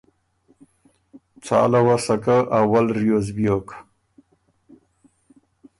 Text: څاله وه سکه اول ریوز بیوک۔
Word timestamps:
څاله 1.45 1.79
وه 1.85 1.97
سکه 2.05 2.37
اول 2.59 2.85
ریوز 2.97 3.27
بیوک۔ 3.35 3.67